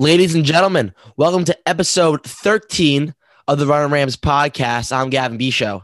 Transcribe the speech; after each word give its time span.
Ladies 0.00 0.34
and 0.34 0.46
gentlemen, 0.46 0.94
welcome 1.18 1.44
to 1.44 1.68
episode 1.68 2.24
13 2.24 3.14
of 3.46 3.58
the 3.58 3.66
Run 3.66 3.90
Rams 3.90 4.16
podcast. 4.16 4.96
I'm 4.96 5.10
Gavin 5.10 5.36
Bishow. 5.36 5.82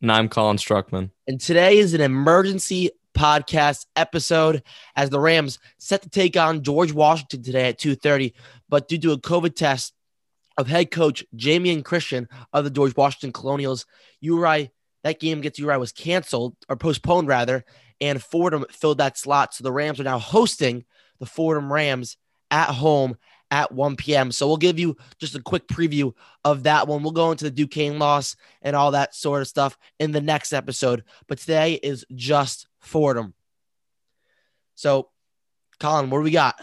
And 0.00 0.10
I'm 0.10 0.28
Colin 0.28 0.56
Struckman. 0.56 1.12
And 1.28 1.40
today 1.40 1.78
is 1.78 1.94
an 1.94 2.00
emergency 2.00 2.90
podcast 3.16 3.86
episode 3.94 4.64
as 4.96 5.10
the 5.10 5.20
Rams 5.20 5.60
set 5.78 6.02
to 6.02 6.10
take 6.10 6.36
on 6.36 6.64
George 6.64 6.92
Washington 6.92 7.44
today 7.44 7.68
at 7.68 7.78
2:30, 7.78 8.32
but 8.68 8.88
due 8.88 8.98
to 8.98 9.12
a 9.12 9.20
COVID 9.20 9.54
test 9.54 9.94
of 10.58 10.66
head 10.66 10.90
coach 10.90 11.24
Jamion 11.36 11.84
Christian 11.84 12.28
of 12.52 12.64
the 12.64 12.70
George 12.70 12.96
Washington 12.96 13.30
Colonials, 13.30 13.86
URI 14.20 14.72
that 15.04 15.20
game 15.20 15.38
against 15.38 15.60
URI 15.60 15.78
was 15.78 15.92
canceled 15.92 16.56
or 16.68 16.74
postponed 16.74 17.28
rather, 17.28 17.64
and 18.00 18.20
Fordham 18.20 18.64
filled 18.72 18.98
that 18.98 19.16
slot. 19.16 19.54
So 19.54 19.62
the 19.62 19.70
Rams 19.70 20.00
are 20.00 20.02
now 20.02 20.18
hosting 20.18 20.84
the 21.20 21.26
Fordham 21.26 21.72
Rams 21.72 22.16
at 22.50 22.68
home 22.68 23.16
at 23.52 23.70
1 23.70 23.96
p.m. 23.96 24.32
So 24.32 24.48
we'll 24.48 24.56
give 24.56 24.78
you 24.78 24.96
just 25.18 25.36
a 25.36 25.42
quick 25.42 25.68
preview 25.68 26.14
of 26.42 26.62
that 26.62 26.88
one. 26.88 27.02
We'll 27.02 27.12
go 27.12 27.30
into 27.30 27.44
the 27.44 27.50
Duquesne 27.50 27.98
loss 27.98 28.34
and 28.62 28.74
all 28.74 28.92
that 28.92 29.14
sort 29.14 29.42
of 29.42 29.48
stuff 29.48 29.78
in 30.00 30.10
the 30.10 30.22
next 30.22 30.54
episode. 30.54 31.04
But 31.28 31.38
today 31.38 31.74
is 31.74 32.04
just 32.14 32.66
Fordham. 32.80 33.34
So, 34.74 35.10
Colin, 35.78 36.08
what 36.08 36.18
do 36.18 36.24
we 36.24 36.30
got? 36.30 36.58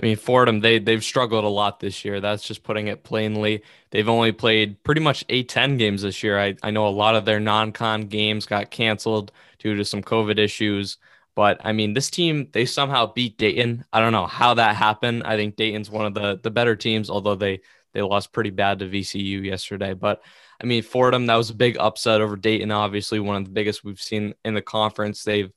I 0.00 0.06
mean, 0.06 0.16
Fordham, 0.16 0.60
they 0.60 0.78
they've 0.78 1.02
struggled 1.02 1.44
a 1.44 1.48
lot 1.48 1.80
this 1.80 2.04
year. 2.04 2.20
That's 2.20 2.46
just 2.46 2.62
putting 2.62 2.86
it 2.86 3.02
plainly. 3.02 3.64
They've 3.90 4.08
only 4.08 4.30
played 4.30 4.82
pretty 4.84 5.00
much 5.00 5.24
eight, 5.28 5.48
10 5.48 5.76
games 5.76 6.02
this 6.02 6.22
year. 6.22 6.38
I, 6.38 6.54
I 6.62 6.70
know 6.70 6.86
a 6.86 6.90
lot 6.90 7.16
of 7.16 7.24
their 7.24 7.40
non-con 7.40 8.02
games 8.02 8.46
got 8.46 8.70
canceled 8.70 9.32
due 9.58 9.74
to 9.74 9.84
some 9.84 10.04
COVID 10.04 10.38
issues. 10.38 10.98
But 11.38 11.60
I 11.62 11.70
mean, 11.70 11.94
this 11.94 12.10
team, 12.10 12.48
they 12.50 12.64
somehow 12.64 13.12
beat 13.12 13.38
Dayton. 13.38 13.84
I 13.92 14.00
don't 14.00 14.10
know 14.10 14.26
how 14.26 14.54
that 14.54 14.74
happened. 14.74 15.22
I 15.24 15.36
think 15.36 15.54
Dayton's 15.54 15.88
one 15.88 16.04
of 16.04 16.12
the 16.12 16.40
the 16.42 16.50
better 16.50 16.74
teams, 16.74 17.08
although 17.08 17.36
they 17.36 17.60
they 17.94 18.02
lost 18.02 18.32
pretty 18.32 18.50
bad 18.50 18.80
to 18.80 18.86
VCU 18.86 19.44
yesterday. 19.44 19.94
But 19.94 20.20
I 20.60 20.66
mean, 20.66 20.82
Fordham, 20.82 21.26
that 21.26 21.36
was 21.36 21.50
a 21.50 21.54
big 21.54 21.76
upset 21.78 22.20
over 22.20 22.34
Dayton, 22.34 22.72
obviously 22.72 23.20
one 23.20 23.36
of 23.36 23.44
the 23.44 23.52
biggest 23.52 23.84
we've 23.84 24.00
seen 24.00 24.34
in 24.44 24.54
the 24.54 24.62
conference. 24.62 25.22
They've 25.22 25.52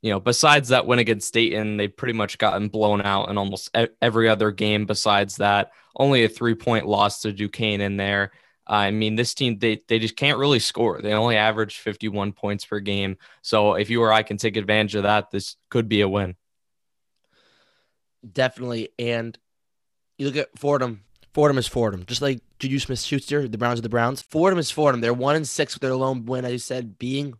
you 0.00 0.12
know, 0.12 0.20
besides 0.20 0.68
that 0.68 0.86
win 0.86 1.00
against 1.00 1.34
Dayton, 1.34 1.76
they've 1.76 1.96
pretty 1.96 2.14
much 2.14 2.38
gotten 2.38 2.68
blown 2.68 3.02
out 3.02 3.30
in 3.30 3.36
almost 3.36 3.76
every 4.00 4.28
other 4.28 4.52
game 4.52 4.86
besides 4.86 5.38
that. 5.38 5.72
Only 5.96 6.22
a 6.22 6.28
three 6.28 6.54
point 6.54 6.86
loss 6.86 7.22
to 7.22 7.32
Duquesne 7.32 7.80
in 7.80 7.96
there. 7.96 8.30
I 8.70 8.92
mean, 8.92 9.16
this 9.16 9.34
team, 9.34 9.58
they, 9.58 9.80
they 9.88 9.98
just 9.98 10.14
can't 10.14 10.38
really 10.38 10.60
score. 10.60 11.02
They 11.02 11.12
only 11.12 11.36
average 11.36 11.78
51 11.78 12.32
points 12.32 12.64
per 12.64 12.78
game. 12.78 13.16
So 13.42 13.74
if 13.74 13.90
URI 13.90 14.22
can 14.22 14.36
take 14.36 14.56
advantage 14.56 14.94
of 14.94 15.02
that, 15.02 15.32
this 15.32 15.56
could 15.70 15.88
be 15.88 16.02
a 16.02 16.08
win. 16.08 16.36
Definitely. 18.32 18.90
And 18.96 19.36
you 20.18 20.26
look 20.26 20.36
at 20.36 20.56
Fordham. 20.56 21.02
Fordham 21.34 21.58
is 21.58 21.66
Fordham. 21.66 22.06
Just 22.06 22.22
like 22.22 22.42
Juju 22.60 22.78
Smith 22.78 23.00
Schuster, 23.00 23.48
the 23.48 23.58
Browns 23.58 23.80
are 23.80 23.82
the 23.82 23.88
Browns. 23.88 24.22
Fordham 24.22 24.60
is 24.60 24.70
Fordham. 24.70 25.00
They're 25.00 25.12
one 25.12 25.34
and 25.34 25.48
six 25.48 25.74
with 25.74 25.82
their 25.82 25.96
lone 25.96 26.24
win, 26.24 26.44
as 26.44 26.52
you 26.52 26.58
said, 26.58 26.96
being 26.96 27.34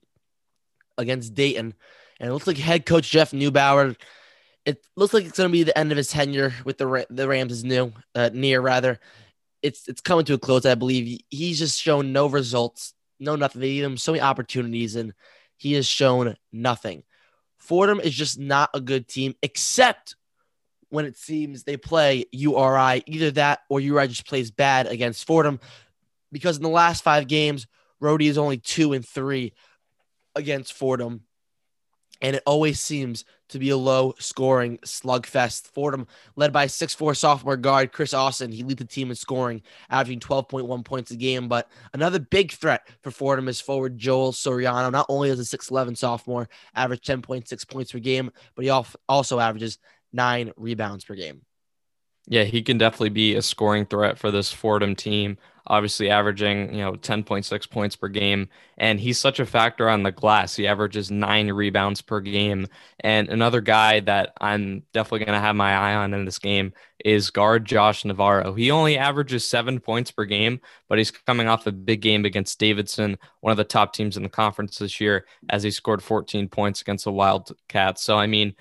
against 0.98 1.34
Dayton. 1.34 1.74
And 2.18 2.28
it 2.28 2.32
looks 2.32 2.48
like 2.48 2.56
head 2.56 2.86
coach 2.86 3.08
Jeff 3.08 3.30
Neubauer. 3.30 3.96
It 4.64 4.84
looks 4.96 5.14
like 5.14 5.26
it's 5.26 5.38
going 5.38 5.48
to 5.48 5.52
be 5.52 5.62
the 5.62 5.78
end 5.78 5.92
of 5.92 5.96
his 5.96 6.08
tenure 6.08 6.54
with 6.64 6.78
the 6.78 7.06
the 7.08 7.28
Rams 7.28 7.52
is 7.52 7.62
new, 7.62 7.92
uh, 8.16 8.30
near 8.32 8.60
rather. 8.60 8.98
It's 9.62 9.88
it's 9.88 10.00
coming 10.00 10.24
to 10.26 10.34
a 10.34 10.38
close. 10.38 10.64
I 10.64 10.74
believe 10.74 11.20
he's 11.28 11.58
just 11.58 11.80
shown 11.80 12.12
no 12.12 12.26
results, 12.26 12.94
no 13.18 13.36
nothing. 13.36 13.60
They 13.60 13.74
gave 13.74 13.84
him 13.84 13.96
so 13.96 14.12
many 14.12 14.22
opportunities, 14.22 14.96
and 14.96 15.12
he 15.56 15.74
has 15.74 15.86
shown 15.86 16.36
nothing. 16.52 17.02
Fordham 17.58 18.00
is 18.00 18.14
just 18.14 18.38
not 18.38 18.70
a 18.72 18.80
good 18.80 19.06
team, 19.06 19.34
except 19.42 20.16
when 20.88 21.04
it 21.04 21.16
seems 21.16 21.62
they 21.62 21.76
play 21.76 22.24
URI. 22.32 23.02
Either 23.06 23.30
that 23.32 23.60
or 23.68 23.80
URI 23.80 24.08
just 24.08 24.26
plays 24.26 24.50
bad 24.50 24.86
against 24.86 25.26
Fordham, 25.26 25.60
because 26.32 26.56
in 26.56 26.62
the 26.62 26.68
last 26.68 27.04
five 27.04 27.26
games, 27.26 27.66
Rhody 28.00 28.28
is 28.28 28.38
only 28.38 28.56
two 28.56 28.94
and 28.94 29.06
three 29.06 29.52
against 30.34 30.72
Fordham 30.72 31.22
and 32.20 32.36
it 32.36 32.42
always 32.46 32.80
seems 32.80 33.24
to 33.48 33.58
be 33.58 33.70
a 33.70 33.76
low 33.76 34.14
scoring 34.18 34.78
slugfest. 34.78 35.66
Fordham, 35.68 36.06
led 36.36 36.52
by 36.52 36.66
6'4 36.66 37.16
sophomore 37.16 37.56
guard 37.56 37.92
Chris 37.92 38.14
Austin, 38.14 38.52
he 38.52 38.62
lead 38.62 38.78
the 38.78 38.84
team 38.84 39.10
in 39.10 39.16
scoring, 39.16 39.62
averaging 39.88 40.20
12.1 40.20 40.84
points 40.84 41.10
a 41.10 41.16
game. 41.16 41.48
But 41.48 41.68
another 41.92 42.18
big 42.18 42.52
threat 42.52 42.86
for 43.02 43.10
Fordham 43.10 43.48
is 43.48 43.60
forward 43.60 43.98
Joel 43.98 44.32
Soriano. 44.32 44.92
Not 44.92 45.06
only 45.08 45.30
is 45.30 45.40
a 45.40 45.58
6'11 45.58 45.96
sophomore, 45.96 46.48
average 46.74 47.02
10.6 47.02 47.68
points 47.68 47.92
per 47.92 47.98
game, 47.98 48.30
but 48.54 48.64
he 48.64 48.70
also 48.70 49.40
averages 49.40 49.78
nine 50.12 50.52
rebounds 50.56 51.04
per 51.04 51.14
game. 51.14 51.42
Yeah, 52.26 52.44
he 52.44 52.62
can 52.62 52.78
definitely 52.78 53.10
be 53.10 53.34
a 53.34 53.42
scoring 53.42 53.86
threat 53.86 54.18
for 54.18 54.30
this 54.30 54.52
Fordham 54.52 54.94
team 54.94 55.38
obviously 55.70 56.10
averaging, 56.10 56.74
you 56.74 56.80
know, 56.80 56.94
10.6 56.94 57.70
points 57.70 57.94
per 57.94 58.08
game. 58.08 58.48
And 58.76 58.98
he's 58.98 59.20
such 59.20 59.38
a 59.38 59.46
factor 59.46 59.88
on 59.88 60.02
the 60.02 60.10
glass. 60.10 60.56
He 60.56 60.66
averages 60.66 61.12
nine 61.12 61.48
rebounds 61.48 62.02
per 62.02 62.20
game. 62.20 62.66
And 62.98 63.28
another 63.28 63.60
guy 63.60 64.00
that 64.00 64.32
I'm 64.40 64.82
definitely 64.92 65.26
going 65.26 65.38
to 65.38 65.40
have 65.40 65.54
my 65.54 65.72
eye 65.72 65.94
on 65.94 66.12
in 66.12 66.24
this 66.24 66.40
game 66.40 66.72
is 67.04 67.30
guard 67.30 67.66
Josh 67.66 68.04
Navarro. 68.04 68.52
He 68.52 68.72
only 68.72 68.98
averages 68.98 69.46
seven 69.46 69.78
points 69.78 70.10
per 70.10 70.24
game, 70.24 70.60
but 70.88 70.98
he's 70.98 71.12
coming 71.12 71.46
off 71.46 71.68
a 71.68 71.72
big 71.72 72.00
game 72.00 72.24
against 72.24 72.58
Davidson, 72.58 73.16
one 73.40 73.52
of 73.52 73.56
the 73.56 73.62
top 73.62 73.92
teams 73.92 74.16
in 74.16 74.24
the 74.24 74.28
conference 74.28 74.76
this 74.76 75.00
year, 75.00 75.24
as 75.48 75.62
he 75.62 75.70
scored 75.70 76.02
14 76.02 76.48
points 76.48 76.80
against 76.80 77.04
the 77.04 77.12
Wildcats. 77.12 78.02
So, 78.02 78.18
I 78.18 78.26
mean, 78.26 78.56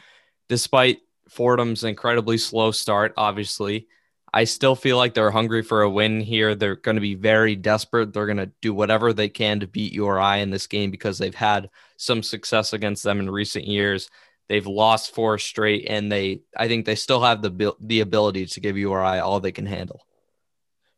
despite 0.48 1.00
Fordham's 1.28 1.84
incredibly 1.84 2.38
slow 2.38 2.70
start, 2.70 3.16
obviously, 3.18 3.88
I 4.34 4.44
still 4.44 4.76
feel 4.76 4.98
like 4.98 5.14
they're 5.14 5.32
hungry 5.32 5.64
for 5.64 5.82
a 5.82 5.90
win 5.90 6.22
here. 6.22 6.56
They're 6.56 6.76
going 6.76 6.96
to 6.96 7.02
be 7.02 7.16
very 7.16 7.56
desperate. 7.56 8.14
They're 8.14 8.26
going 8.26 8.38
to 8.38 8.52
do 8.62 8.74
whatever 8.74 9.12
they 9.12 9.30
can 9.30 9.60
to 9.62 9.68
beat 9.68 9.94
URI 9.94 10.42
in 10.42 10.52
this 10.52 10.68
game 10.68 10.92
because 10.92 11.18
they've 11.18 11.34
had 11.34 11.70
some 11.98 12.22
success 12.22 12.74
against 12.74 13.04
them 13.04 13.20
in 13.20 13.30
recent 13.30 13.66
years. 13.66 14.10
They've 14.48 14.66
lost 14.66 15.14
four 15.14 15.38
straight, 15.38 15.86
and 15.88 16.12
they 16.12 16.42
I 16.58 16.68
think 16.68 16.86
they 16.86 16.96
still 16.96 17.22
have 17.22 17.42
the 17.42 17.76
the 17.80 18.02
ability 18.02 18.48
to 18.48 18.60
give 18.60 18.78
URI 18.78 19.20
all 19.20 19.40
they 19.40 19.52
can 19.52 19.68
handle. 19.68 20.06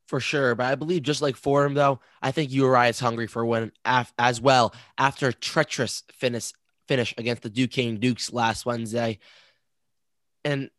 For 0.08 0.20
sure, 0.20 0.56
but 0.56 0.66
I 0.66 0.76
believe 0.76 1.04
just 1.04 1.22
like 1.22 1.36
Fordham, 1.36 1.74
though, 1.74 2.00
I 2.22 2.32
think 2.32 2.52
URI 2.52 2.90
is 2.90 3.00
hungry 3.00 3.28
for 3.28 3.44
a 3.44 3.48
win 3.48 3.72
af- 3.86 4.14
as 4.18 4.42
well 4.42 4.74
after 4.98 5.30
a 5.30 5.34
treacherous 5.34 6.04
finish 6.14 6.52
finish 6.88 7.14
against 7.18 7.44
the 7.44 7.50
Duquesne 7.50 8.00
Dukes 8.00 8.34
last 8.34 8.66
Wednesday. 8.66 9.20
And 10.44 10.70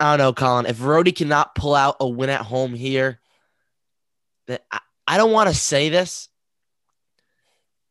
I 0.00 0.16
don't 0.16 0.18
know, 0.18 0.32
Colin. 0.32 0.64
If 0.64 0.82
Rhody 0.82 1.12
cannot 1.12 1.54
pull 1.54 1.74
out 1.74 1.96
a 2.00 2.08
win 2.08 2.30
at 2.30 2.40
home 2.40 2.72
here, 2.74 3.20
that 4.46 4.64
I, 4.72 4.80
I 5.06 5.16
don't 5.18 5.32
want 5.32 5.50
to 5.50 5.54
say 5.54 5.90
this, 5.90 6.30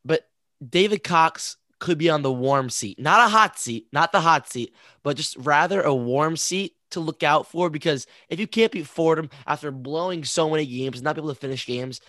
but 0.03 0.27
David 0.67 1.03
Cox 1.03 1.57
could 1.79 1.99
be 1.99 2.09
on 2.09 2.23
the 2.23 2.31
warm 2.31 2.69
seat, 2.69 2.99
not 2.99 3.25
a 3.25 3.29
hot 3.29 3.59
seat, 3.59 3.87
not 3.93 4.11
the 4.11 4.19
hot 4.19 4.49
seat, 4.49 4.75
but 5.03 5.17
just 5.17 5.37
rather 5.37 5.81
a 5.81 5.93
warm 5.93 6.35
seat 6.35 6.73
to 6.91 6.99
look 6.99 7.21
out 7.21 7.47
for. 7.47 7.69
Because 7.69 8.07
if 8.27 8.39
you 8.39 8.47
can't 8.47 8.71
beat 8.71 8.87
Fordham 8.87 9.29
after 9.45 9.71
blowing 9.71 10.23
so 10.23 10.49
many 10.49 10.65
games, 10.65 11.01
not 11.01 11.15
be 11.15 11.19
able 11.19 11.29
to 11.29 11.35
finish 11.35 11.65
games, 11.65 12.01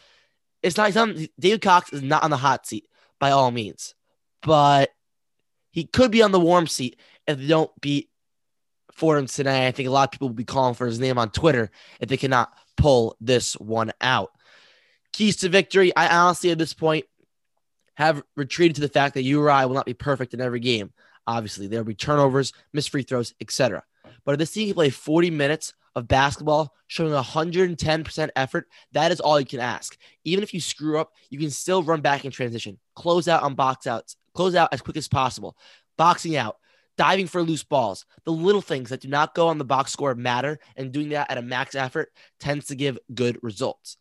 it's 0.63 0.77
not. 0.77 0.93
something 0.93 1.29
David 1.39 1.63
Cox 1.63 1.93
is 1.93 2.03
not 2.03 2.25
on 2.25 2.31
the 2.31 2.37
hot 2.37 2.67
seat 2.67 2.87
by 3.19 3.31
all 3.31 3.51
means, 3.51 3.95
but 4.43 4.91
he 5.71 5.85
could 5.85 6.11
be 6.11 6.23
on 6.23 6.33
the 6.33 6.41
warm 6.41 6.67
seat 6.67 6.99
if 7.27 7.39
they 7.39 7.47
don't 7.47 7.71
beat 7.81 8.10
Fordham 9.01 9.27
tonight. 9.27 9.67
I 9.67 9.71
think 9.71 9.89
a 9.89 9.93
lot 9.93 10.09
of 10.09 10.13
people 10.13 10.29
will 10.29 10.35
be 10.35 10.45
calling 10.45 10.75
for 10.75 10.87
his 10.87 11.01
name 11.01 11.17
on 11.17 11.31
Twitter 11.31 11.71
if 12.01 12.11
they 12.11 12.19
cannot 12.19 12.53
pull 12.77 13.17
this 13.19 13.55
one 13.55 13.93
out. 14.03 14.31
Keys 15.13 15.37
to 15.39 15.49
victory. 15.49 15.97
I 15.97 16.19
honestly, 16.19 16.51
at 16.51 16.59
this 16.59 16.75
point, 16.75 17.07
have 17.95 18.23
retreated 18.37 18.75
to 18.77 18.83
the 18.83 18.89
fact 18.89 19.15
that 19.15 19.23
URI 19.23 19.65
will 19.65 19.75
not 19.75 19.87
be 19.87 19.95
perfect 19.95 20.35
in 20.35 20.41
every 20.43 20.61
game. 20.61 20.93
Obviously, 21.27 21.67
there 21.67 21.81
will 21.81 21.87
be 21.87 21.95
turnovers, 21.95 22.53
missed 22.75 22.91
free 22.91 23.03
throws, 23.03 23.33
etc. 23.41 23.83
But 24.27 24.33
if 24.33 24.39
this 24.39 24.53
team 24.53 24.69
can 24.69 24.75
play 24.75 24.91
40 24.91 25.31
minutes 25.31 25.73
of 25.97 26.07
basketball, 26.07 26.75
showing 26.87 27.13
110% 27.13 28.29
effort, 28.37 28.69
that 28.93 29.13
is 29.13 29.21
all 29.21 29.41
you 29.41 29.47
can 29.47 29.61
ask. 29.61 29.97
Even 30.25 30.43
if 30.43 30.53
you 30.53 30.61
screw 30.61 30.99
up, 30.99 31.13
you 31.31 31.39
can 31.39 31.51
still 31.51 31.83
run 31.83 32.03
back 32.03 32.27
in 32.27 32.31
transition, 32.31 32.79
close 32.95 33.29
out 33.29 33.43
on 33.43 33.55
box 33.55 33.87
outs, 33.87 34.17
close 34.35 34.55
out 34.55 34.73
as 34.73 34.83
quick 34.83 34.99
as 34.99 35.09
possible, 35.09 35.57
boxing 35.97 36.37
out, 36.37 36.59
diving 37.01 37.27
for 37.27 37.43
loose 37.43 37.65
balls. 37.65 38.05
The 38.27 38.31
little 38.31 38.61
things 38.61 38.91
that 38.91 39.01
do 39.01 39.09
not 39.09 39.35
go 39.35 39.49
on 39.49 39.57
the 39.57 39.65
box 39.65 39.91
score 39.91 40.15
matter, 40.15 40.59
and 40.77 40.93
doing 40.93 41.09
that 41.09 41.31
at 41.31 41.39
a 41.39 41.43
max 41.43 41.75
effort 41.75 42.11
tends 42.39 42.67
to 42.67 42.75
give 42.75 42.99
good 43.15 43.39
results. 43.43 43.97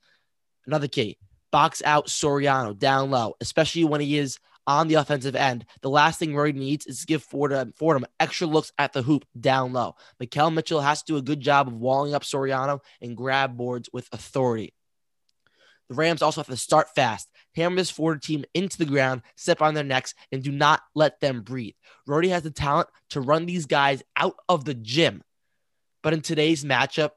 Another 0.67 0.89
key 0.89 1.17
box 1.49 1.81
out 1.85 2.07
Soriano 2.07 2.77
down 2.77 3.09
low, 3.09 3.35
especially 3.39 3.85
when 3.85 4.01
he 4.01 4.17
is 4.17 4.37
on 4.67 4.89
the 4.89 4.95
offensive 4.95 5.33
end. 5.33 5.65
The 5.81 5.89
last 5.89 6.19
thing 6.19 6.35
Roy 6.35 6.51
needs 6.51 6.85
is 6.87 6.99
to 6.99 7.05
give 7.05 7.23
Fordham, 7.23 7.71
Fordham 7.77 8.05
extra 8.19 8.47
looks 8.47 8.73
at 8.77 8.91
the 8.91 9.01
hoop 9.01 9.23
down 9.39 9.71
low. 9.71 9.95
Makhel 10.21 10.53
Mitchell 10.53 10.81
has 10.81 11.01
to 11.03 11.13
do 11.13 11.17
a 11.17 11.21
good 11.21 11.39
job 11.39 11.69
of 11.69 11.75
walling 11.75 12.13
up 12.13 12.23
Soriano 12.23 12.81
and 13.01 13.15
grab 13.15 13.55
boards 13.55 13.89
with 13.93 14.09
authority. 14.11 14.73
The 15.87 15.95
Rams 15.95 16.21
also 16.21 16.41
have 16.41 16.47
to 16.47 16.57
start 16.57 16.93
fast, 16.93 17.29
hammer 17.59 17.75
this 17.75 17.91
Ford 17.91 18.21
team 18.21 18.45
into 18.53 18.77
the 18.77 18.85
ground, 18.85 19.21
step 19.35 19.61
on 19.61 19.73
their 19.73 19.83
necks, 19.83 20.15
and 20.31 20.41
do 20.41 20.51
not 20.51 20.81
let 20.95 21.19
them 21.19 21.41
breathe. 21.41 21.75
Rhody 22.07 22.29
has 22.29 22.43
the 22.43 22.51
talent 22.51 22.89
to 23.11 23.21
run 23.21 23.45
these 23.45 23.65
guys 23.65 24.01
out 24.15 24.35
of 24.47 24.65
the 24.65 24.73
gym. 24.73 25.23
but 26.01 26.13
in 26.13 26.21
today's 26.21 26.63
matchup, 26.63 27.11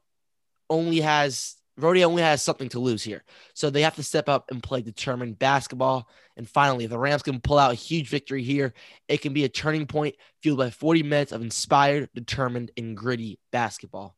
only 0.69 1.01
has 1.01 1.57
Rhody 1.79 2.05
only 2.05 2.23
has 2.23 2.43
something 2.43 2.69
to 2.71 2.79
lose 2.79 3.03
here. 3.03 3.25
So 3.55 3.71
they 3.71 3.83
have 3.83 3.97
to 3.97 4.03
step 4.03 4.29
up 4.29 4.51
and 4.51 4.63
play 4.63 4.83
determined 4.83 5.39
basketball. 5.39 6.09
And 6.37 6.49
finally, 6.49 6.87
the 6.87 6.99
Rams 6.99 7.23
can 7.23 7.41
pull 7.41 7.59
out 7.59 7.73
a 7.73 7.75
huge 7.75 8.09
victory 8.09 8.43
here, 8.43 8.75
it 9.09 9.23
can 9.23 9.33
be 9.33 9.45
a 9.45 9.49
turning 9.49 9.87
point 9.87 10.17
fueled 10.43 10.59
by 10.59 10.71
40 10.71 11.03
minutes 11.03 11.33
of 11.33 11.43
inspired, 11.43 12.11
determined, 12.15 12.71
and 12.77 12.97
gritty 12.97 13.39
basketball. 13.53 14.17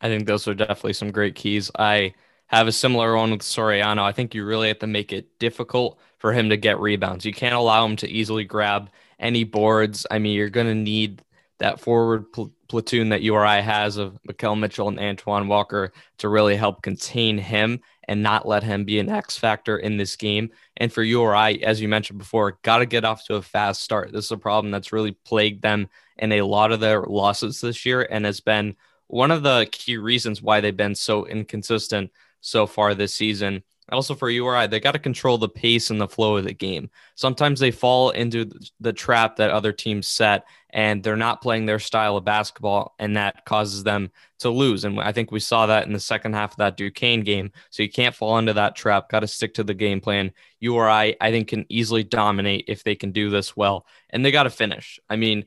I 0.00 0.08
think 0.08 0.26
those 0.26 0.46
are 0.48 0.54
definitely 0.54 0.94
some 0.94 1.10
great 1.10 1.34
keys. 1.34 1.70
I 1.78 2.14
have 2.58 2.68
a 2.68 2.72
similar 2.72 3.16
one 3.16 3.30
with 3.30 3.40
Soriano. 3.40 4.02
I 4.02 4.12
think 4.12 4.34
you 4.34 4.44
really 4.44 4.68
have 4.68 4.80
to 4.80 4.86
make 4.86 5.12
it 5.12 5.38
difficult 5.38 5.98
for 6.18 6.32
him 6.32 6.50
to 6.50 6.56
get 6.56 6.78
rebounds. 6.78 7.24
You 7.24 7.32
can't 7.32 7.54
allow 7.54 7.84
him 7.84 7.96
to 7.96 8.08
easily 8.08 8.44
grab 8.44 8.90
any 9.18 9.44
boards. 9.44 10.06
I 10.10 10.18
mean, 10.18 10.36
you're 10.36 10.50
going 10.50 10.66
to 10.66 10.74
need 10.74 11.22
that 11.58 11.80
forward 11.80 12.30
pl- 12.32 12.52
platoon 12.68 13.10
that 13.10 13.22
URI 13.22 13.62
has 13.62 13.96
of 13.96 14.18
Makhel 14.28 14.58
Mitchell 14.58 14.88
and 14.88 14.98
Antwan 14.98 15.46
Walker 15.46 15.92
to 16.18 16.28
really 16.28 16.56
help 16.56 16.82
contain 16.82 17.38
him 17.38 17.80
and 18.08 18.22
not 18.22 18.46
let 18.46 18.62
him 18.62 18.84
be 18.84 18.98
an 18.98 19.08
X 19.08 19.38
factor 19.38 19.78
in 19.78 19.96
this 19.96 20.16
game. 20.16 20.50
And 20.76 20.92
for 20.92 21.02
URI, 21.02 21.64
as 21.64 21.80
you 21.80 21.88
mentioned 21.88 22.18
before, 22.18 22.58
got 22.62 22.78
to 22.78 22.86
get 22.86 23.04
off 23.04 23.24
to 23.26 23.36
a 23.36 23.42
fast 23.42 23.82
start. 23.82 24.12
This 24.12 24.26
is 24.26 24.32
a 24.32 24.36
problem 24.36 24.72
that's 24.72 24.92
really 24.92 25.12
plagued 25.12 25.62
them 25.62 25.88
in 26.18 26.32
a 26.32 26.42
lot 26.42 26.72
of 26.72 26.80
their 26.80 27.02
losses 27.02 27.60
this 27.60 27.86
year 27.86 28.06
and 28.10 28.24
has 28.24 28.40
been 28.40 28.76
one 29.06 29.30
of 29.30 29.42
the 29.42 29.68
key 29.70 29.96
reasons 29.98 30.42
why 30.42 30.60
they've 30.60 30.76
been 30.76 30.94
so 30.94 31.26
inconsistent 31.26 32.10
so 32.42 32.66
far 32.66 32.94
this 32.94 33.14
season. 33.14 33.62
Also 33.90 34.14
for 34.14 34.30
URI, 34.30 34.68
they 34.68 34.80
got 34.80 34.92
to 34.92 34.98
control 34.98 35.38
the 35.38 35.48
pace 35.48 35.90
and 35.90 36.00
the 36.00 36.08
flow 36.08 36.36
of 36.36 36.44
the 36.44 36.54
game. 36.54 36.90
Sometimes 37.14 37.58
they 37.58 37.70
fall 37.70 38.10
into 38.10 38.50
the 38.80 38.92
trap 38.92 39.36
that 39.36 39.50
other 39.50 39.72
teams 39.72 40.06
set 40.06 40.44
and 40.70 41.02
they're 41.02 41.16
not 41.16 41.42
playing 41.42 41.66
their 41.66 41.78
style 41.78 42.16
of 42.16 42.24
basketball, 42.24 42.94
and 42.98 43.16
that 43.16 43.44
causes 43.44 43.84
them 43.84 44.10
to 44.38 44.48
lose. 44.48 44.84
And 44.84 44.98
I 44.98 45.12
think 45.12 45.30
we 45.30 45.40
saw 45.40 45.66
that 45.66 45.86
in 45.86 45.92
the 45.92 46.00
second 46.00 46.32
half 46.32 46.52
of 46.52 46.56
that 46.58 46.78
Duquesne 46.78 47.20
game. 47.20 47.52
So 47.70 47.82
you 47.82 47.90
can't 47.90 48.14
fall 48.14 48.38
into 48.38 48.54
that 48.54 48.74
trap. 48.74 49.10
Got 49.10 49.20
to 49.20 49.26
stick 49.26 49.54
to 49.54 49.64
the 49.64 49.74
game 49.74 50.00
plan. 50.00 50.32
URI, 50.60 51.16
I 51.20 51.30
think, 51.30 51.48
can 51.48 51.66
easily 51.68 52.04
dominate 52.04 52.64
if 52.68 52.84
they 52.84 52.94
can 52.94 53.12
do 53.12 53.28
this 53.28 53.54
well, 53.54 53.86
and 54.08 54.24
they 54.24 54.30
got 54.30 54.44
to 54.44 54.50
finish. 54.50 54.98
I 55.10 55.16
mean, 55.16 55.44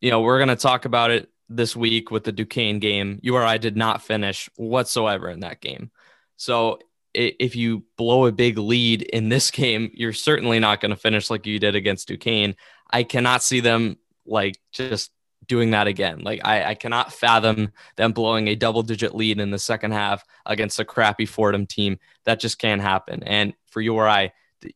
you 0.00 0.10
know, 0.10 0.22
we're 0.22 0.38
going 0.38 0.48
to 0.48 0.56
talk 0.56 0.84
about 0.84 1.12
it 1.12 1.30
this 1.48 1.76
week 1.76 2.10
with 2.10 2.24
the 2.24 2.32
Duquesne 2.32 2.80
game. 2.80 3.20
URI 3.22 3.58
did 3.58 3.76
not 3.76 4.02
finish 4.02 4.50
whatsoever 4.56 5.30
in 5.30 5.40
that 5.40 5.60
game. 5.60 5.92
So 6.38 6.78
if 7.12 7.56
you 7.56 7.84
blow 7.96 8.26
a 8.26 8.32
big 8.32 8.56
lead 8.56 9.02
in 9.02 9.28
this 9.28 9.50
game, 9.50 9.90
you're 9.92 10.14
certainly 10.14 10.58
not 10.58 10.80
going 10.80 10.90
to 10.90 10.96
finish 10.96 11.28
like 11.28 11.44
you 11.44 11.58
did 11.58 11.74
against 11.74 12.08
Duquesne. 12.08 12.56
I 12.90 13.02
cannot 13.02 13.42
see 13.42 13.60
them 13.60 13.98
like 14.24 14.58
just 14.72 15.10
doing 15.46 15.70
that 15.70 15.86
again. 15.86 16.20
Like 16.20 16.40
I, 16.44 16.70
I 16.70 16.74
cannot 16.74 17.12
fathom 17.12 17.72
them 17.96 18.12
blowing 18.12 18.48
a 18.48 18.54
double 18.54 18.82
digit 18.82 19.14
lead 19.14 19.40
in 19.40 19.50
the 19.50 19.58
second 19.58 19.92
half 19.92 20.24
against 20.46 20.78
a 20.78 20.84
crappy 20.84 21.26
Fordham 21.26 21.66
team. 21.66 21.98
That 22.24 22.40
just 22.40 22.58
can't 22.58 22.82
happen. 22.82 23.22
And 23.24 23.54
for 23.66 23.80
URI, 23.80 24.32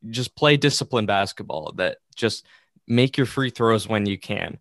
just 0.09 0.35
play 0.35 0.57
disciplined 0.57 1.07
basketball 1.07 1.73
that 1.77 1.99
just 2.15 2.47
make 2.87 3.17
your 3.17 3.27
free 3.27 3.51
throws 3.51 3.87
when 3.87 4.07
you 4.07 4.19
can, 4.19 4.59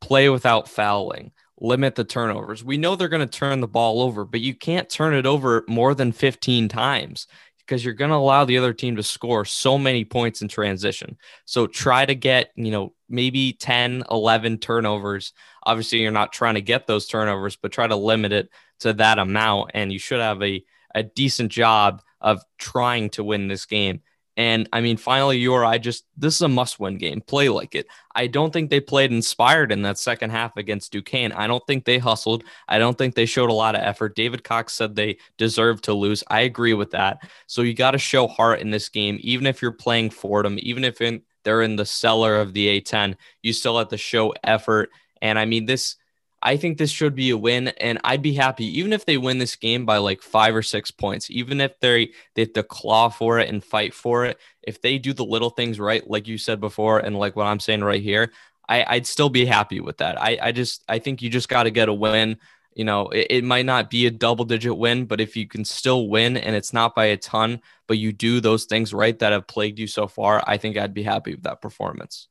play 0.00 0.28
without 0.28 0.68
fouling, 0.68 1.32
limit 1.60 1.94
the 1.94 2.04
turnovers. 2.04 2.64
We 2.64 2.76
know 2.76 2.96
they're 2.96 3.08
going 3.08 3.26
to 3.26 3.38
turn 3.38 3.60
the 3.60 3.68
ball 3.68 4.02
over, 4.02 4.24
but 4.24 4.40
you 4.40 4.54
can't 4.54 4.88
turn 4.88 5.14
it 5.14 5.26
over 5.26 5.64
more 5.68 5.94
than 5.94 6.12
15 6.12 6.68
times 6.68 7.26
because 7.58 7.84
you're 7.84 7.94
going 7.94 8.10
to 8.10 8.16
allow 8.16 8.44
the 8.44 8.58
other 8.58 8.72
team 8.72 8.96
to 8.96 9.02
score 9.02 9.44
so 9.44 9.78
many 9.78 10.04
points 10.04 10.42
in 10.42 10.48
transition. 10.48 11.16
So 11.46 11.66
try 11.66 12.04
to 12.04 12.14
get, 12.14 12.50
you 12.56 12.70
know, 12.70 12.92
maybe 13.08 13.52
10, 13.54 14.04
11 14.10 14.58
turnovers. 14.58 15.32
Obviously, 15.64 16.00
you're 16.00 16.10
not 16.10 16.32
trying 16.32 16.54
to 16.54 16.60
get 16.60 16.86
those 16.86 17.06
turnovers, 17.06 17.56
but 17.56 17.72
try 17.72 17.86
to 17.86 17.96
limit 17.96 18.32
it 18.32 18.50
to 18.80 18.92
that 18.94 19.18
amount. 19.18 19.70
And 19.74 19.92
you 19.92 19.98
should 19.98 20.20
have 20.20 20.42
a, 20.42 20.62
a 20.94 21.02
decent 21.02 21.52
job 21.52 22.02
of 22.20 22.42
trying 22.58 23.10
to 23.10 23.24
win 23.24 23.48
this 23.48 23.64
game. 23.66 24.02
And 24.36 24.68
I 24.72 24.80
mean, 24.80 24.96
finally, 24.96 25.38
URI 25.38 25.78
just 25.78 26.04
this 26.16 26.34
is 26.34 26.42
a 26.42 26.48
must 26.48 26.80
win 26.80 26.98
game. 26.98 27.20
Play 27.20 27.48
like 27.48 27.74
it. 27.74 27.86
I 28.16 28.26
don't 28.26 28.52
think 28.52 28.68
they 28.68 28.80
played 28.80 29.12
inspired 29.12 29.70
in 29.70 29.82
that 29.82 29.98
second 29.98 30.30
half 30.30 30.56
against 30.56 30.92
Duquesne. 30.92 31.32
I 31.32 31.46
don't 31.46 31.64
think 31.66 31.84
they 31.84 31.98
hustled. 31.98 32.42
I 32.68 32.78
don't 32.78 32.98
think 32.98 33.14
they 33.14 33.26
showed 33.26 33.50
a 33.50 33.54
lot 33.54 33.76
of 33.76 33.82
effort. 33.82 34.16
David 34.16 34.42
Cox 34.42 34.72
said 34.72 34.94
they 34.94 35.18
deserved 35.38 35.84
to 35.84 35.94
lose. 35.94 36.24
I 36.28 36.40
agree 36.40 36.74
with 36.74 36.90
that. 36.92 37.18
So 37.46 37.62
you 37.62 37.74
got 37.74 37.92
to 37.92 37.98
show 37.98 38.26
heart 38.26 38.60
in 38.60 38.70
this 38.70 38.88
game, 38.88 39.18
even 39.20 39.46
if 39.46 39.62
you're 39.62 39.72
playing 39.72 40.10
Fordham, 40.10 40.58
even 40.60 40.84
if 40.84 41.00
in, 41.00 41.22
they're 41.44 41.62
in 41.62 41.76
the 41.76 41.86
cellar 41.86 42.36
of 42.36 42.54
the 42.54 42.80
A10, 42.80 43.14
you 43.42 43.52
still 43.52 43.78
have 43.78 43.88
to 43.88 43.96
show 43.96 44.34
effort. 44.42 44.90
And 45.22 45.38
I 45.38 45.44
mean, 45.44 45.66
this 45.66 45.96
I 46.44 46.58
think 46.58 46.76
this 46.76 46.90
should 46.90 47.14
be 47.14 47.30
a 47.30 47.38
win, 47.38 47.68
and 47.68 47.98
I'd 48.04 48.20
be 48.20 48.34
happy 48.34 48.66
even 48.78 48.92
if 48.92 49.06
they 49.06 49.16
win 49.16 49.38
this 49.38 49.56
game 49.56 49.86
by 49.86 49.96
like 49.96 50.20
five 50.20 50.54
or 50.54 50.62
six 50.62 50.90
points. 50.90 51.30
Even 51.30 51.58
if 51.58 51.80
they 51.80 52.12
they 52.34 52.42
have 52.42 52.52
to 52.52 52.62
claw 52.62 53.08
for 53.08 53.38
it 53.38 53.48
and 53.48 53.64
fight 53.64 53.94
for 53.94 54.26
it, 54.26 54.38
if 54.62 54.82
they 54.82 54.98
do 54.98 55.14
the 55.14 55.24
little 55.24 55.48
things 55.48 55.80
right, 55.80 56.08
like 56.08 56.28
you 56.28 56.36
said 56.36 56.60
before, 56.60 56.98
and 56.98 57.18
like 57.18 57.34
what 57.34 57.46
I'm 57.46 57.60
saying 57.60 57.82
right 57.82 58.02
here, 58.02 58.30
I, 58.68 58.84
I'd 58.86 59.06
still 59.06 59.30
be 59.30 59.46
happy 59.46 59.80
with 59.80 59.96
that. 59.98 60.20
I, 60.20 60.38
I 60.40 60.52
just 60.52 60.84
I 60.86 60.98
think 60.98 61.22
you 61.22 61.30
just 61.30 61.48
got 61.48 61.62
to 61.62 61.70
get 61.70 61.88
a 61.88 61.94
win. 61.94 62.36
You 62.74 62.84
know, 62.84 63.08
it, 63.08 63.28
it 63.30 63.44
might 63.44 63.64
not 63.64 63.88
be 63.88 64.04
a 64.04 64.10
double 64.10 64.44
digit 64.44 64.76
win, 64.76 65.06
but 65.06 65.22
if 65.22 65.36
you 65.36 65.48
can 65.48 65.64
still 65.64 66.08
win 66.08 66.36
and 66.36 66.54
it's 66.54 66.74
not 66.74 66.94
by 66.94 67.06
a 67.06 67.16
ton, 67.16 67.62
but 67.86 67.96
you 67.96 68.12
do 68.12 68.40
those 68.40 68.66
things 68.66 68.92
right 68.92 69.18
that 69.20 69.32
have 69.32 69.46
plagued 69.46 69.78
you 69.78 69.86
so 69.86 70.08
far, 70.08 70.44
I 70.46 70.58
think 70.58 70.76
I'd 70.76 70.92
be 70.92 71.04
happy 71.04 71.34
with 71.34 71.44
that 71.44 71.62
performance. 71.62 72.28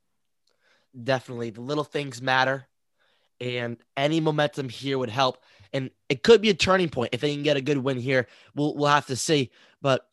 Definitely, 1.01 1.49
the 1.49 1.61
little 1.61 1.83
things 1.83 2.21
matter 2.21 2.67
and 3.43 3.77
any 3.97 4.19
momentum 4.19 4.69
here 4.69 4.97
would 4.97 5.09
help. 5.09 5.43
And 5.71 5.89
it 6.07 6.23
could 6.23 6.41
be 6.41 6.49
a 6.49 6.53
turning 6.53 6.89
point 6.89 7.09
if 7.13 7.21
they 7.21 7.33
can 7.33 7.43
get 7.43 7.57
a 7.57 7.61
good 7.61 7.77
win 7.77 7.97
here. 7.97 8.27
We'll 8.55 8.75
we'll 8.75 8.89
have 8.89 9.07
to 9.07 9.15
see. 9.15 9.51
But 9.81 10.07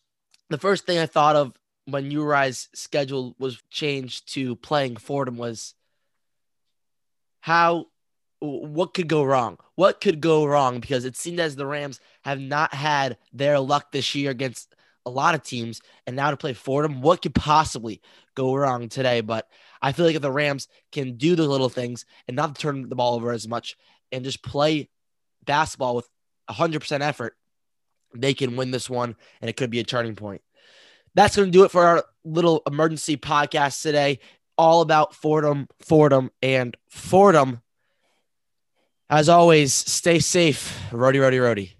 the 0.48 0.58
first 0.58 0.86
thing 0.86 0.98
I 0.98 1.06
thought 1.06 1.36
of 1.36 1.52
when 1.84 2.10
URI's 2.10 2.68
schedule 2.74 3.34
was 3.38 3.62
changed 3.70 4.32
to 4.34 4.56
playing 4.56 4.96
Fordham 4.96 5.36
was 5.36 5.74
how 7.40 7.86
what 8.40 8.94
could 8.94 9.08
go 9.08 9.22
wrong? 9.22 9.58
What 9.74 10.00
could 10.00 10.20
go 10.20 10.46
wrong? 10.46 10.80
Because 10.80 11.04
it 11.04 11.16
seemed 11.16 11.40
as 11.40 11.56
the 11.56 11.66
Rams 11.66 12.00
have 12.22 12.40
not 12.40 12.72
had 12.72 13.18
their 13.32 13.60
luck 13.60 13.92
this 13.92 14.14
year 14.14 14.30
against 14.30 14.74
a 15.10 15.12
lot 15.12 15.34
of 15.34 15.42
teams, 15.42 15.80
and 16.06 16.14
now 16.14 16.30
to 16.30 16.36
play 16.36 16.52
Fordham, 16.52 17.02
what 17.02 17.20
could 17.20 17.34
possibly 17.34 18.00
go 18.34 18.54
wrong 18.54 18.88
today? 18.88 19.20
But 19.20 19.48
I 19.82 19.92
feel 19.92 20.06
like 20.06 20.14
if 20.14 20.22
the 20.22 20.30
Rams 20.30 20.68
can 20.92 21.16
do 21.16 21.34
the 21.34 21.46
little 21.46 21.68
things 21.68 22.04
and 22.28 22.36
not 22.36 22.58
turn 22.58 22.88
the 22.88 22.96
ball 22.96 23.14
over 23.14 23.32
as 23.32 23.48
much 23.48 23.76
and 24.12 24.24
just 24.24 24.42
play 24.42 24.88
basketball 25.44 25.96
with 25.96 26.08
100% 26.48 27.00
effort, 27.00 27.36
they 28.14 28.34
can 28.34 28.56
win 28.56 28.70
this 28.70 28.88
one 28.88 29.16
and 29.40 29.48
it 29.48 29.56
could 29.56 29.70
be 29.70 29.80
a 29.80 29.84
turning 29.84 30.16
point. 30.16 30.42
That's 31.14 31.36
going 31.36 31.48
to 31.48 31.52
do 31.52 31.64
it 31.64 31.70
for 31.70 31.84
our 31.84 32.04
little 32.24 32.62
emergency 32.66 33.16
podcast 33.16 33.82
today. 33.82 34.20
All 34.56 34.82
about 34.82 35.14
Fordham, 35.14 35.68
Fordham, 35.80 36.30
and 36.42 36.76
Fordham. 36.88 37.62
As 39.08 39.28
always, 39.28 39.72
stay 39.72 40.20
safe. 40.20 40.78
Rhody, 40.92 41.18
Rhody, 41.18 41.38
Rhody. 41.38 41.79